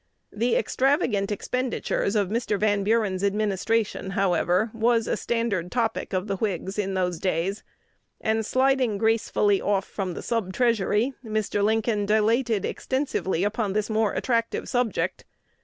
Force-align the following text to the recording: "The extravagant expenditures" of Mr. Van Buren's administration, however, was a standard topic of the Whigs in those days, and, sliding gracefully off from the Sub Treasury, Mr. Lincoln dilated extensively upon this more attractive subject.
"The 0.33 0.55
extravagant 0.55 1.31
expenditures" 1.31 2.15
of 2.15 2.29
Mr. 2.29 2.59
Van 2.59 2.83
Buren's 2.83 3.23
administration, 3.23 4.09
however, 4.17 4.71
was 4.73 5.05
a 5.05 5.15
standard 5.15 5.71
topic 5.71 6.11
of 6.11 6.25
the 6.25 6.37
Whigs 6.37 6.79
in 6.79 6.95
those 6.95 7.19
days, 7.19 7.61
and, 8.19 8.43
sliding 8.43 8.97
gracefully 8.97 9.61
off 9.61 9.85
from 9.85 10.15
the 10.15 10.23
Sub 10.23 10.53
Treasury, 10.53 11.13
Mr. 11.23 11.63
Lincoln 11.63 12.07
dilated 12.07 12.65
extensively 12.65 13.43
upon 13.43 13.73
this 13.73 13.91
more 13.91 14.13
attractive 14.13 14.67
subject. 14.67 15.23